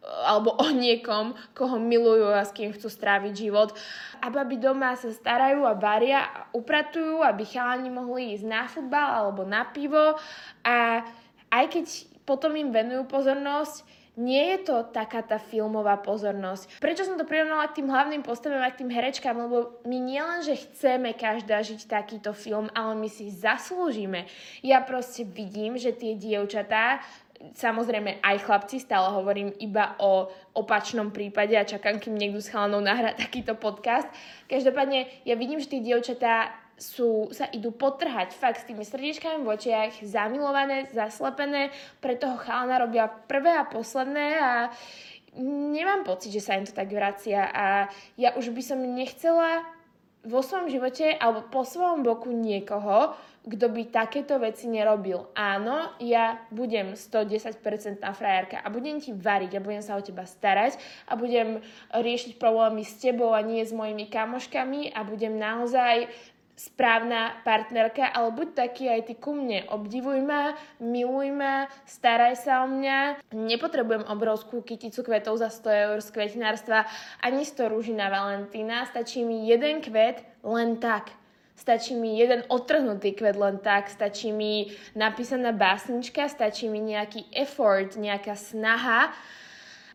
alebo 0.08 0.56
o 0.56 0.68
niekom, 0.72 1.36
koho 1.52 1.76
milujú 1.76 2.32
a 2.32 2.48
s 2.48 2.56
kým 2.56 2.72
chcú 2.72 2.88
stráviť 2.88 3.34
život. 3.36 3.76
A 4.24 4.32
baby 4.32 4.58
doma 4.58 4.96
sa 4.96 5.12
starajú 5.12 5.68
a 5.68 5.76
varia 5.76 6.24
a 6.24 6.38
upratujú, 6.56 7.22
aby 7.22 7.44
chalani 7.44 7.92
mohli 7.92 8.34
ísť 8.34 8.46
na 8.48 8.64
futbal 8.66 9.10
alebo 9.24 9.44
na 9.44 9.68
pivo 9.68 10.16
a 10.64 11.04
aj 11.52 11.66
keď 11.72 11.86
potom 12.28 12.52
im 12.60 12.76
venujú 12.76 13.08
pozornosť, 13.08 13.88
nie 14.18 14.58
je 14.58 14.66
to 14.66 14.90
taká 14.90 15.22
tá 15.22 15.38
filmová 15.38 16.02
pozornosť. 16.02 16.82
Prečo 16.82 17.06
som 17.06 17.22
to 17.22 17.30
prirovnala 17.30 17.70
k 17.70 17.80
tým 17.80 17.88
hlavným 17.94 18.26
postavám 18.26 18.66
a 18.66 18.74
k 18.74 18.82
tým 18.82 18.90
herečkám? 18.90 19.38
Lebo 19.38 19.78
my 19.86 19.98
nielen, 20.02 20.42
že 20.42 20.58
chceme 20.58 21.14
každá 21.14 21.62
žiť 21.62 21.86
takýto 21.86 22.34
film, 22.34 22.66
ale 22.74 22.98
my 22.98 23.06
si 23.14 23.30
zaslúžime. 23.30 24.26
Ja 24.66 24.82
proste 24.82 25.22
vidím, 25.22 25.78
že 25.78 25.94
tie 25.94 26.18
dievčatá 26.18 27.06
samozrejme 27.54 28.22
aj 28.22 28.38
chlapci, 28.46 28.82
stále 28.82 29.14
hovorím 29.14 29.54
iba 29.62 29.98
o 30.02 30.30
opačnom 30.58 31.14
prípade 31.14 31.54
a 31.58 31.68
čakám, 31.68 32.02
kým 32.02 32.18
niekto 32.18 32.42
s 32.42 32.52
chalanou 32.52 32.82
nahrá 32.82 33.14
takýto 33.24 33.54
podcast. 33.58 34.08
Každopádne 34.50 35.26
ja 35.26 35.36
vidím, 35.38 35.62
že 35.62 35.72
tie 35.72 35.82
dievčatá 35.82 36.54
sú, 36.78 37.34
sa 37.34 37.50
idú 37.50 37.74
potrhať 37.74 38.38
fakt 38.38 38.62
s 38.62 38.68
tými 38.70 38.86
srdiečkami 38.86 39.42
v 39.42 39.50
očiach, 39.50 40.06
zamilované, 40.06 40.94
zaslepené, 40.94 41.74
pre 41.98 42.14
toho 42.14 42.38
chalana 42.38 42.86
robia 42.86 43.10
prvé 43.10 43.58
a 43.58 43.66
posledné 43.66 44.28
a 44.38 44.52
nemám 45.74 46.06
pocit, 46.06 46.30
že 46.30 46.42
sa 46.46 46.54
im 46.54 46.70
to 46.70 46.74
tak 46.74 46.94
vracia 46.94 47.50
a 47.50 47.90
ja 48.14 48.38
už 48.38 48.54
by 48.54 48.62
som 48.62 48.78
nechcela 48.78 49.66
vo 50.28 50.44
svojom 50.44 50.68
živote 50.68 51.16
alebo 51.16 51.48
po 51.48 51.64
svojom 51.64 52.04
boku 52.04 52.30
niekoho, 52.36 53.16
kto 53.48 53.72
by 53.72 53.88
takéto 53.88 54.36
veci 54.44 54.68
nerobil. 54.68 55.32
Áno, 55.32 55.96
ja 56.04 56.44
budem 56.52 57.00
110% 57.00 58.04
frajerka 58.12 58.60
a 58.60 58.68
budem 58.68 59.00
ti 59.00 59.16
variť 59.16 59.56
a 59.56 59.64
budem 59.64 59.80
sa 59.80 59.96
o 59.96 60.04
teba 60.04 60.28
starať 60.28 60.76
a 61.08 61.16
budem 61.16 61.64
riešiť 61.96 62.36
problémy 62.36 62.84
s 62.84 63.00
tebou 63.00 63.32
a 63.32 63.40
nie 63.40 63.64
s 63.64 63.72
mojimi 63.72 64.12
kamoškami 64.12 64.92
a 64.92 65.00
budem 65.08 65.40
naozaj 65.40 66.12
správna 66.58 67.38
partnerka, 67.46 68.10
ale 68.10 68.34
buď 68.34 68.48
taký 68.58 68.90
aj 68.90 69.02
ty 69.06 69.14
ku 69.14 69.38
mne. 69.38 69.70
Obdivuj 69.70 70.26
ma, 70.26 70.58
miluj 70.82 71.30
ma, 71.30 71.70
staraj 71.86 72.42
sa 72.42 72.66
o 72.66 72.68
mňa. 72.68 73.22
Nepotrebujem 73.30 74.10
obrovskú 74.10 74.66
kyticu 74.66 75.06
kvetov 75.06 75.38
za 75.38 75.54
100 75.54 75.86
eur 75.86 75.98
z 76.02 76.10
kvetinárstva, 76.10 76.90
ani 77.22 77.46
100 77.46 77.70
rúží 77.70 77.94
na 77.94 78.10
Valentína. 78.10 78.90
Stačí 78.90 79.22
mi 79.22 79.46
jeden 79.46 79.86
kvet 79.86 80.26
len 80.42 80.82
tak 80.82 81.14
stačí 81.58 81.98
mi 81.98 82.22
jeden 82.22 82.46
otrhnutý 82.54 83.18
kvet 83.18 83.34
len 83.34 83.58
tak, 83.58 83.90
stačí 83.90 84.30
mi 84.30 84.70
napísaná 84.94 85.50
básnička, 85.52 86.30
stačí 86.30 86.70
mi 86.70 86.78
nejaký 86.80 87.34
effort, 87.34 87.98
nejaká 87.98 88.38
snaha 88.38 89.10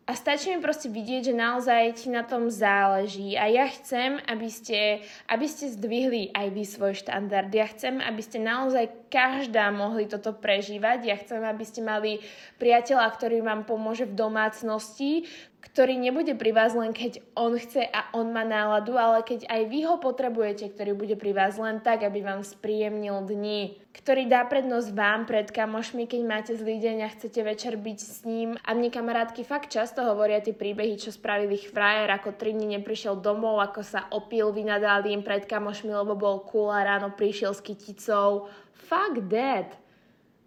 a 0.03 0.19
stačí 0.19 0.51
mi 0.51 0.59
proste 0.59 0.91
vidieť, 0.91 1.31
že 1.31 1.35
naozaj 1.35 2.03
ti 2.03 2.11
na 2.11 2.27
tom 2.27 2.51
záleží 2.51 3.39
a 3.39 3.47
ja 3.47 3.71
chcem, 3.71 4.19
aby 4.27 4.51
ste, 4.51 4.99
aby 5.31 5.47
ste 5.47 5.71
zdvihli 5.71 6.35
aj 6.35 6.47
vy 6.51 6.63
svoj 6.67 6.93
štandard. 6.99 7.47
Ja 7.55 7.71
chcem, 7.71 8.03
aby 8.03 8.19
ste 8.19 8.43
naozaj 8.43 9.07
každá 9.07 9.71
mohli 9.71 10.03
toto 10.11 10.35
prežívať. 10.35 11.07
Ja 11.07 11.15
chcem, 11.15 11.39
aby 11.47 11.63
ste 11.63 11.79
mali 11.79 12.19
priateľa, 12.59 13.15
ktorý 13.15 13.47
vám 13.47 13.63
pomôže 13.63 14.03
v 14.03 14.19
domácnosti, 14.19 15.23
ktorý 15.63 15.95
nebude 15.95 16.35
pri 16.35 16.51
vás 16.51 16.75
len 16.75 16.91
keď 16.91 17.23
on 17.39 17.55
chce 17.55 17.87
a 17.87 18.11
on 18.11 18.35
má 18.35 18.43
náladu, 18.43 18.99
ale 18.99 19.23
keď 19.23 19.47
aj 19.47 19.61
vy 19.71 19.79
ho 19.87 19.95
potrebujete, 19.95 20.67
ktorý 20.67 20.91
bude 20.91 21.15
pri 21.15 21.31
vás 21.31 21.55
len 21.55 21.79
tak, 21.79 22.03
aby 22.03 22.19
vám 22.19 22.43
spríjemnil 22.43 23.23
dni, 23.23 23.79
ktorý 23.95 24.27
dá 24.27 24.43
prednosť 24.43 24.91
vám 24.91 25.23
pred 25.23 25.47
kamošmi, 25.47 26.03
keď 26.03 26.21
máte 26.27 26.51
zlý 26.51 26.83
deň 26.83 26.97
a 27.07 27.13
chcete 27.15 27.39
večer 27.47 27.79
byť 27.79 27.99
s 28.03 28.27
ním. 28.27 28.59
A 28.67 28.75
mne 28.75 28.91
kamarátky 28.91 29.47
fakt 29.47 29.71
často 29.71 30.03
hovoria 30.03 30.43
tie 30.43 30.51
príbehy, 30.51 30.99
čo 30.99 31.15
spravili 31.15 31.55
ich 31.55 31.71
frajer, 31.71 32.11
ako 32.11 32.35
tri 32.35 32.51
dní 32.51 32.75
neprišiel 32.77 33.23
domov, 33.23 33.63
ako 33.63 33.87
sa 33.87 34.11
opil, 34.11 34.51
vynadali 34.51 35.15
im 35.15 35.23
pred 35.23 35.47
kamošmi, 35.47 35.95
lebo 35.95 36.19
bol 36.19 36.43
cool 36.51 36.75
a 36.75 36.83
ráno 36.83 37.15
prišiel 37.15 37.55
s 37.55 37.63
kyticou. 37.63 38.51
Fuck 38.75 39.31
that! 39.31 39.79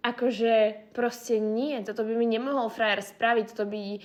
Akože 0.05 0.87
proste 0.93 1.41
nie, 1.41 1.81
toto 1.83 2.05
by 2.05 2.13
mi 2.15 2.29
nemohol 2.29 2.69
frajer 2.71 3.03
spraviť, 3.03 3.47
to 3.57 3.67
by 3.67 3.99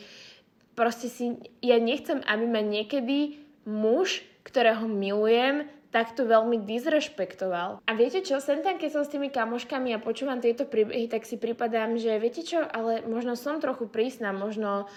proste 0.75 1.09
si, 1.09 1.37
ja 1.61 1.77
nechcem, 1.79 2.21
aby 2.25 2.45
ma 2.49 2.63
niekedy 2.65 3.41
muž, 3.65 4.25
ktorého 4.43 4.89
milujem, 4.89 5.71
takto 5.93 6.25
veľmi 6.25 6.65
disrešpektoval. 6.65 7.85
A 7.85 7.91
viete 7.93 8.25
čo, 8.25 8.41
sem 8.41 8.65
tam, 8.65 8.81
keď 8.81 8.91
som 8.97 9.03
s 9.05 9.13
tými 9.13 9.29
kamoškami 9.29 9.93
a 9.93 10.01
počúvam 10.01 10.41
tieto 10.41 10.65
príbehy, 10.65 11.07
tak 11.13 11.29
si 11.29 11.37
pripadám, 11.37 12.01
že 12.01 12.17
viete 12.17 12.41
čo, 12.41 12.65
ale 12.65 13.05
možno 13.05 13.37
som 13.37 13.61
trochu 13.61 13.85
prísna, 13.93 14.33
možno 14.33 14.89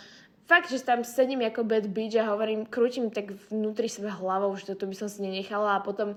fakt, 0.48 0.72
že 0.72 0.80
tam 0.80 1.04
sedím 1.04 1.44
ako 1.44 1.68
bad 1.68 1.92
bitch 1.92 2.16
a 2.16 2.32
hovorím, 2.32 2.64
krútim 2.64 3.12
tak 3.12 3.36
vnútri 3.52 3.92
sebe 3.92 4.08
hlavou, 4.08 4.56
že 4.56 4.72
toto 4.72 4.88
by 4.88 4.96
som 4.96 5.12
si 5.12 5.20
nenechala 5.20 5.78
a 5.78 5.84
potom 5.84 6.16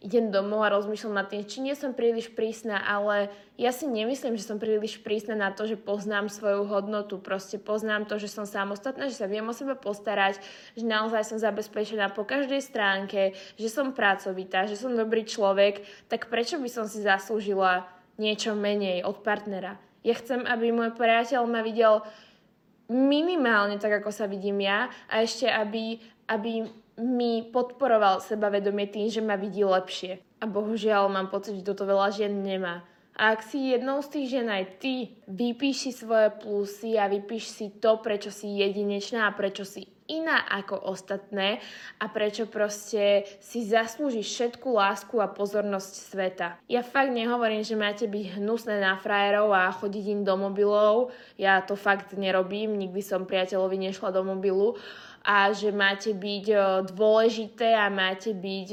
idem 0.00 0.32
domov 0.32 0.64
a 0.64 0.72
rozmýšľam 0.72 1.20
nad 1.20 1.28
tým, 1.28 1.44
či 1.44 1.60
nie 1.60 1.76
som 1.76 1.92
príliš 1.92 2.32
prísna, 2.32 2.80
ale 2.80 3.28
ja 3.60 3.68
si 3.68 3.84
nemyslím, 3.84 4.32
že 4.40 4.48
som 4.48 4.56
príliš 4.56 4.96
prísna 5.04 5.36
na 5.36 5.52
to, 5.52 5.68
že 5.68 5.76
poznám 5.76 6.32
svoju 6.32 6.64
hodnotu. 6.64 7.20
Proste 7.20 7.60
poznám 7.60 8.08
to, 8.08 8.16
že 8.16 8.32
som 8.32 8.48
samostatná, 8.48 9.12
že 9.12 9.20
sa 9.20 9.28
viem 9.28 9.44
o 9.44 9.52
seba 9.52 9.76
postarať, 9.76 10.40
že 10.72 10.88
naozaj 10.88 11.28
som 11.28 11.36
zabezpečená 11.36 12.16
po 12.16 12.24
každej 12.24 12.64
stránke, 12.64 13.36
že 13.60 13.68
som 13.68 13.92
pracovitá, 13.92 14.64
že 14.64 14.80
som 14.80 14.96
dobrý 14.96 15.28
človek, 15.28 15.84
tak 16.08 16.32
prečo 16.32 16.56
by 16.56 16.68
som 16.72 16.88
si 16.88 17.04
zaslúžila 17.04 17.84
niečo 18.16 18.56
menej 18.56 19.04
od 19.04 19.20
partnera? 19.20 19.76
Ja 20.00 20.16
chcem, 20.16 20.48
aby 20.48 20.72
môj 20.72 20.96
priateľ 20.96 21.44
ma 21.44 21.60
videl 21.60 22.00
minimálne 22.88 23.76
tak, 23.76 24.00
ako 24.00 24.08
sa 24.08 24.24
vidím 24.24 24.64
ja 24.64 24.88
a 25.12 25.20
ešte, 25.20 25.44
aby, 25.44 26.00
aby 26.24 26.64
mi 27.00 27.48
podporoval 27.48 28.20
sebavedomie 28.20 28.86
tým, 28.92 29.08
že 29.08 29.24
ma 29.24 29.34
vidí 29.40 29.64
lepšie. 29.64 30.20
A 30.40 30.44
bohužiaľ 30.44 31.08
mám 31.08 31.32
pocit, 31.32 31.56
že 31.56 31.66
toto 31.66 31.88
veľa 31.88 32.12
žien 32.12 32.32
nemá. 32.44 32.84
A 33.20 33.36
ak 33.36 33.44
si 33.44 33.76
jednou 33.76 34.00
z 34.00 34.08
tých 34.16 34.26
žien 34.32 34.48
aj 34.48 34.64
ty, 34.80 35.12
vypíš 35.28 35.76
si 35.84 35.90
svoje 35.92 36.32
plusy 36.40 36.96
a 36.96 37.04
vypíš 37.04 37.52
si 37.52 37.66
to, 37.76 38.00
prečo 38.00 38.32
si 38.32 38.48
jedinečná 38.64 39.28
a 39.28 39.36
prečo 39.36 39.68
si 39.68 39.84
iná 40.10 40.42
ako 40.50 40.90
ostatné 40.90 41.62
a 42.02 42.10
prečo 42.10 42.50
proste 42.50 43.28
si 43.38 43.62
zaslúžiš 43.62 44.26
všetku 44.26 44.66
lásku 44.74 45.14
a 45.22 45.30
pozornosť 45.30 45.92
sveta. 46.10 46.48
Ja 46.66 46.82
fakt 46.82 47.14
nehovorím, 47.14 47.62
že 47.62 47.78
máte 47.78 48.10
byť 48.10 48.42
hnusné 48.42 48.82
na 48.82 48.98
frajerov 48.98 49.54
a 49.54 49.70
chodiť 49.70 50.04
im 50.10 50.22
do 50.26 50.34
mobilov. 50.34 51.14
Ja 51.38 51.62
to 51.62 51.78
fakt 51.78 52.18
nerobím, 52.18 52.74
nikdy 52.74 53.04
som 53.04 53.28
priateľovi 53.28 53.78
nešla 53.90 54.10
do 54.10 54.26
mobilu 54.26 54.74
a 55.20 55.52
že 55.52 55.68
máte 55.68 56.16
byť 56.16 56.46
dôležité 56.96 57.76
a 57.76 57.92
máte 57.92 58.32
byť, 58.32 58.68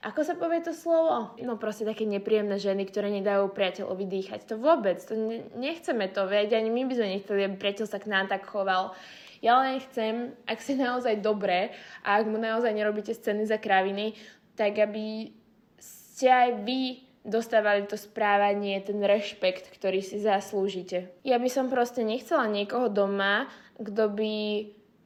ako 0.00 0.20
sa 0.24 0.34
povie 0.34 0.64
to 0.64 0.72
slovo? 0.72 1.36
No 1.44 1.60
proste 1.60 1.84
také 1.84 2.08
nepríjemné 2.08 2.56
ženy, 2.56 2.88
ktoré 2.88 3.12
nedajú 3.12 3.52
priateľovi 3.52 4.04
dýchať. 4.08 4.48
To 4.48 4.56
vôbec, 4.56 4.96
to 5.04 5.12
nechceme 5.52 6.08
to, 6.08 6.24
veď 6.24 6.56
ani 6.56 6.72
my 6.72 6.88
by 6.88 6.94
sme 6.96 7.08
nechceli, 7.20 7.40
aby 7.44 7.56
priateľ 7.60 7.86
sa 7.92 8.00
k 8.00 8.08
nám 8.08 8.32
tak 8.32 8.48
choval. 8.48 8.96
Ja 9.44 9.60
len 9.60 9.76
chcem, 9.84 10.32
ak 10.48 10.64
si 10.64 10.80
naozaj 10.80 11.20
dobré 11.20 11.76
a 12.00 12.16
ak 12.18 12.24
mu 12.24 12.40
naozaj 12.40 12.72
nerobíte 12.72 13.12
scény 13.12 13.44
za 13.44 13.60
kraviny, 13.60 14.16
tak 14.56 14.80
aby 14.80 15.28
ste 15.76 16.32
aj 16.32 16.50
vy 16.64 17.04
dostávali 17.20 17.84
to 17.84 18.00
správanie, 18.00 18.80
ten 18.80 18.96
rešpekt, 19.02 19.68
ktorý 19.76 20.00
si 20.00 20.22
zaslúžite. 20.22 21.12
Ja 21.26 21.36
by 21.36 21.50
som 21.52 21.68
proste 21.68 22.00
nechcela 22.00 22.48
niekoho 22.48 22.88
doma, 22.88 23.50
kto 23.76 24.08
by 24.08 24.34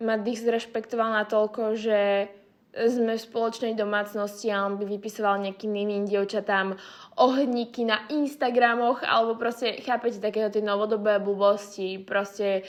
ma 0.00 0.16
disrešpektoval 0.16 1.12
na 1.12 1.24
toľko, 1.28 1.76
že 1.76 2.28
sme 2.70 3.18
v 3.18 3.26
spoločnej 3.26 3.74
domácnosti 3.74 4.46
a 4.54 4.62
on 4.62 4.78
by 4.78 4.86
vypisoval 4.86 5.42
nejakým 5.42 5.74
iným 5.74 6.06
dievčatám 6.06 6.78
ohníky 7.18 7.82
na 7.82 8.06
Instagramoch 8.14 9.02
alebo 9.02 9.34
proste, 9.34 9.82
chápete, 9.82 10.22
takéto 10.22 10.54
tie 10.54 10.62
novodobé 10.62 11.18
blbosti, 11.18 11.98
proste 11.98 12.62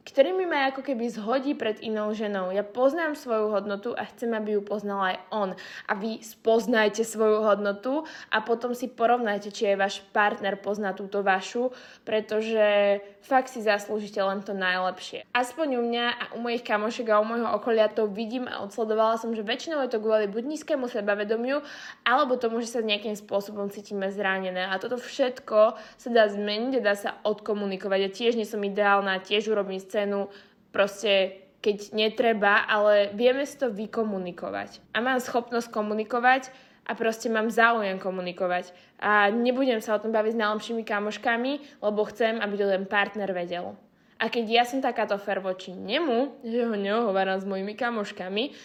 ktorými 0.00 0.48
ma 0.48 0.72
ako 0.72 0.80
keby 0.80 1.12
zhodí 1.12 1.52
pred 1.52 1.76
inou 1.84 2.10
ženou. 2.16 2.48
Ja 2.48 2.64
poznám 2.64 3.12
svoju 3.12 3.52
hodnotu 3.52 3.92
a 3.92 4.08
chcem, 4.08 4.32
aby 4.32 4.56
ju 4.56 4.62
poznal 4.64 5.12
aj 5.12 5.16
on. 5.28 5.50
A 5.84 5.92
vy 5.92 6.24
spoznajte 6.24 7.04
svoju 7.04 7.44
hodnotu 7.44 8.08
a 8.32 8.40
potom 8.40 8.72
si 8.72 8.88
porovnajte, 8.88 9.52
či 9.52 9.74
aj 9.74 9.76
váš 9.76 9.96
partner 10.16 10.56
pozná 10.56 10.96
túto 10.96 11.20
vašu, 11.20 11.70
pretože 12.08 12.98
fakt 13.20 13.52
si 13.52 13.60
zaslúžite 13.60 14.16
len 14.24 14.40
to 14.40 14.56
najlepšie. 14.56 15.28
Aspoň 15.36 15.76
u 15.76 15.82
mňa 15.84 16.04
a 16.08 16.24
u 16.34 16.38
mojich 16.40 16.64
kamošek 16.64 17.12
a 17.12 17.20
u 17.20 17.26
môjho 17.28 17.52
okolia 17.52 17.92
to 17.92 18.08
vidím 18.08 18.48
a 18.48 18.64
odsledovala 18.64 19.20
som, 19.20 19.36
že 19.36 19.44
väčšinou 19.44 19.84
je 19.84 19.92
to 19.92 20.00
kvôli 20.00 20.24
buď 20.24 20.56
nízkému 20.56 20.88
sebavedomiu, 20.88 21.60
alebo 22.08 22.40
tomu, 22.40 22.64
že 22.64 22.72
sa 22.72 22.80
nejakým 22.80 23.14
spôsobom 23.14 23.68
cítime 23.68 24.08
zranené. 24.08 24.64
A 24.64 24.80
toto 24.80 24.96
všetko 24.96 25.76
sa 25.76 26.08
dá 26.08 26.24
zmeniť, 26.32 26.80
dá 26.80 26.96
sa 26.96 27.20
odkomunikovať. 27.20 27.98
Ja 28.00 28.10
tiež 28.10 28.32
nie 28.40 28.48
som 28.48 28.64
ideálna, 28.64 29.20
tiež 29.20 29.52
urobím 29.52 29.89
scénu, 29.90 30.30
proste 30.70 31.42
keď 31.60 31.92
netreba, 31.92 32.62
ale 32.64 33.10
vieme 33.12 33.42
si 33.44 33.58
to 33.58 33.68
vykomunikovať. 33.68 34.80
A 34.94 35.02
mám 35.02 35.18
schopnosť 35.18 35.68
komunikovať 35.68 36.48
a 36.88 36.96
proste 36.96 37.28
mám 37.28 37.52
záujem 37.52 38.00
komunikovať. 38.00 38.72
A 39.02 39.28
nebudem 39.28 39.82
sa 39.84 39.98
o 39.98 40.02
tom 40.02 40.14
baviť 40.14 40.38
s 40.38 40.40
najlepšími 40.40 40.82
kamoškami, 40.86 41.52
lebo 41.84 42.00
chcem, 42.08 42.40
aby 42.40 42.54
to 42.56 42.64
ten 42.64 42.88
partner 42.88 43.28
vedel. 43.34 43.76
A 44.20 44.32
keď 44.32 44.44
ja 44.48 44.64
som 44.64 44.80
takáto 44.80 45.16
fer 45.20 45.40
voči 45.44 45.72
nemu, 45.72 46.44
že 46.44 46.64
ho 46.64 46.76
neohováram 46.76 47.40
s 47.40 47.48
mojimi 47.48 47.76
kamoškami, 47.76 48.56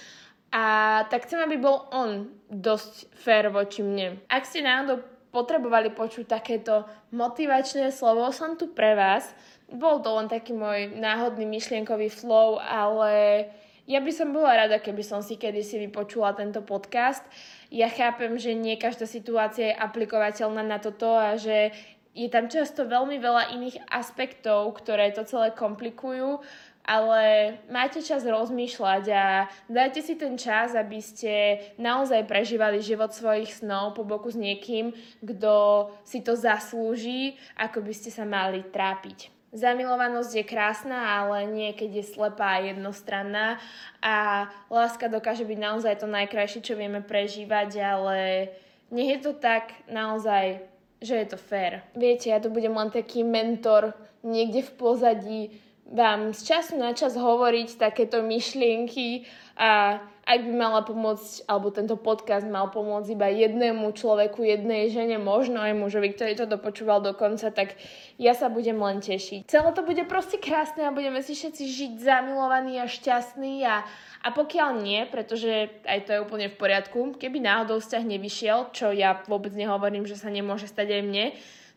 a 0.56 1.04
tak 1.12 1.28
chcem, 1.28 1.44
aby 1.44 1.60
bol 1.60 1.84
on 1.92 2.32
dosť 2.48 3.12
fér 3.12 3.52
voči 3.52 3.84
mne. 3.84 4.24
Ak 4.32 4.48
ste 4.48 4.64
náhodou 4.64 5.04
potrebovali 5.36 5.92
počuť 5.92 6.32
takéto 6.32 6.88
motivačné 7.12 7.92
slovo, 7.92 8.32
som 8.32 8.56
tu 8.56 8.72
pre 8.72 8.96
vás. 8.96 9.36
Bol 9.70 10.02
to 10.06 10.14
len 10.22 10.30
taký 10.30 10.54
môj 10.54 10.94
náhodný 10.98 11.46
myšlienkový 11.50 12.14
flow, 12.14 12.62
ale 12.62 13.46
ja 13.86 14.02
by 14.02 14.12
som 14.14 14.34
bola 14.34 14.66
rada, 14.66 14.82
keby 14.82 15.06
som 15.06 15.22
si 15.22 15.38
kedysi 15.38 15.78
vypočula 15.86 16.34
tento 16.34 16.66
podcast. 16.66 17.22
Ja 17.70 17.86
chápem, 17.86 18.34
že 18.42 18.58
nie 18.58 18.82
každá 18.82 19.06
situácia 19.06 19.74
je 19.74 19.78
aplikovateľná 19.78 20.66
na 20.66 20.82
toto 20.82 21.14
a 21.14 21.38
že 21.38 21.70
je 22.16 22.32
tam 22.32 22.50
často 22.50 22.88
veľmi 22.88 23.20
veľa 23.20 23.54
iných 23.54 23.86
aspektov, 23.92 24.74
ktoré 24.80 25.12
to 25.12 25.28
celé 25.28 25.52
komplikujú, 25.52 26.40
ale 26.88 27.58
máte 27.68 28.00
čas 28.00 28.24
rozmýšľať 28.24 29.04
a 29.12 29.52
dajte 29.68 30.02
si 30.02 30.14
ten 30.16 30.40
čas, 30.40 30.74
aby 30.74 31.04
ste 31.04 31.60
naozaj 31.82 32.24
prežívali 32.30 32.80
život 32.80 33.12
svojich 33.12 33.52
snov 33.60 34.00
po 34.00 34.08
boku 34.08 34.32
s 34.32 34.38
niekým, 34.40 34.96
kto 35.20 35.90
si 36.08 36.24
to 36.24 36.34
zaslúži, 36.34 37.36
ako 37.60 37.84
by 37.84 37.94
ste 37.94 38.10
sa 38.10 38.24
mali 38.24 38.64
trápiť. 38.64 39.35
Zamilovanosť 39.56 40.32
je 40.36 40.44
krásna, 40.44 41.24
ale 41.24 41.48
niekedy 41.48 42.04
je 42.04 42.12
slepá 42.12 42.60
a 42.60 42.68
jednostranná 42.68 43.56
a 44.04 44.48
láska 44.68 45.08
dokáže 45.08 45.48
byť 45.48 45.60
naozaj 45.64 46.04
to 46.04 46.12
najkrajšie, 46.12 46.60
čo 46.60 46.76
vieme 46.76 47.00
prežívať, 47.00 47.80
ale 47.80 48.52
nech 48.92 49.16
je 49.16 49.20
to 49.24 49.32
tak 49.32 49.72
naozaj, 49.88 50.60
že 51.00 51.16
je 51.24 51.28
to 51.32 51.40
fér. 51.40 51.88
Viete, 51.96 52.36
ja 52.36 52.44
tu 52.44 52.52
budem 52.52 52.76
len 52.76 52.92
taký 52.92 53.24
mentor 53.24 53.96
niekde 54.28 54.60
v 54.68 54.72
pozadí, 54.76 55.42
vám 55.86 56.34
z 56.34 56.42
času 56.50 56.82
na 56.82 56.98
čas 56.98 57.14
hovoriť 57.14 57.78
takéto 57.78 58.26
myšlienky 58.26 59.30
a 59.54 60.02
ak 60.26 60.42
by 60.42 60.54
mala 60.58 60.82
pomôcť, 60.82 61.46
alebo 61.46 61.70
tento 61.70 61.94
podcast 62.02 62.50
mal 62.50 62.74
pomôcť 62.74 63.14
iba 63.14 63.30
jednému 63.30 63.94
človeku, 63.94 64.42
jednej 64.42 64.90
žene, 64.90 65.22
možno 65.22 65.62
aj 65.62 65.78
mužovi, 65.78 66.18
ktorý 66.18 66.34
to 66.34 66.50
dopočúval 66.50 67.06
do 67.06 67.14
konca, 67.14 67.54
tak 67.54 67.78
ja 68.18 68.34
sa 68.34 68.50
budem 68.50 68.82
len 68.82 69.06
tešiť. 69.06 69.46
Celé 69.46 69.70
to 69.78 69.86
bude 69.86 70.02
proste 70.10 70.42
krásne 70.42 70.90
a 70.90 70.96
budeme 70.98 71.22
si 71.22 71.38
všetci 71.38 71.64
žiť 71.70 71.92
zamilovaní 72.02 72.82
a 72.82 72.90
šťastní 72.90 73.70
a, 73.70 73.86
a 74.26 74.28
pokiaľ 74.34 74.82
nie, 74.82 75.06
pretože 75.06 75.70
aj 75.86 76.10
to 76.10 76.18
je 76.18 76.24
úplne 76.26 76.50
v 76.50 76.58
poriadku, 76.58 77.22
keby 77.22 77.38
náhodou 77.46 77.78
vzťah 77.78 78.04
nevyšiel, 78.18 78.74
čo 78.74 78.90
ja 78.98 79.22
vôbec 79.30 79.54
nehovorím, 79.54 80.10
že 80.10 80.18
sa 80.18 80.34
nemôže 80.34 80.66
stať 80.66 80.90
aj 80.90 81.04
mne, 81.06 81.26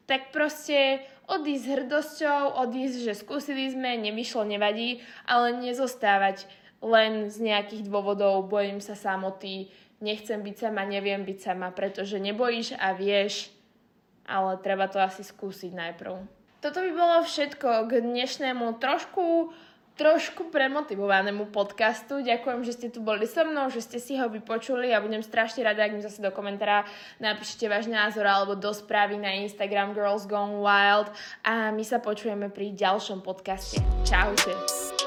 tak 0.08 0.32
proste 0.32 1.04
odísť 1.28 1.64
s 1.64 1.72
hrdosťou, 1.76 2.40
odísť, 2.64 2.98
že 3.04 3.12
skúsili 3.14 3.68
sme, 3.68 4.00
nevyšlo, 4.00 4.48
nevadí, 4.48 5.04
ale 5.28 5.52
nezostávať 5.60 6.48
len 6.80 7.28
z 7.28 7.36
nejakých 7.44 7.86
dôvodov, 7.86 8.48
bojím 8.48 8.80
sa 8.80 8.96
samoty, 8.96 9.68
nechcem 10.00 10.40
byť 10.40 10.56
sama, 10.56 10.88
neviem 10.88 11.22
byť 11.22 11.38
sama, 11.38 11.68
pretože 11.74 12.16
nebojíš 12.22 12.78
a 12.78 12.94
vieš, 12.96 13.50
ale 14.24 14.56
treba 14.62 14.88
to 14.88 15.02
asi 15.02 15.26
skúsiť 15.26 15.74
najprv. 15.74 16.38
Toto 16.58 16.82
by 16.82 16.90
bolo 16.90 17.16
všetko 17.22 17.86
k 17.86 18.02
dnešnému 18.02 18.82
trošku 18.82 19.54
trošku 19.98 20.54
premotivovanému 20.54 21.50
podcastu. 21.50 22.22
Ďakujem, 22.22 22.60
že 22.62 22.72
ste 22.72 22.88
tu 22.88 23.02
boli 23.02 23.26
so 23.26 23.42
mnou, 23.42 23.66
že 23.66 23.82
ste 23.82 23.98
si 23.98 24.14
ho 24.14 24.30
vypočuli 24.30 24.94
a 24.94 25.02
budem 25.02 25.26
strašne 25.26 25.66
rada, 25.66 25.82
ak 25.82 25.98
mi 25.98 26.00
zase 26.00 26.22
do 26.22 26.30
komentára 26.30 26.86
napíšete 27.18 27.66
váš 27.66 27.90
názor 27.90 28.22
alebo 28.24 28.54
do 28.54 28.70
správy 28.70 29.18
na 29.18 29.34
Instagram 29.42 29.98
Girls 29.98 30.30
Gone 30.30 30.62
Wild 30.62 31.10
a 31.42 31.74
my 31.74 31.82
sa 31.82 31.98
počujeme 31.98 32.46
pri 32.54 32.78
ďalšom 32.78 33.26
podcaste. 33.26 33.82
Čaute. 34.06 34.97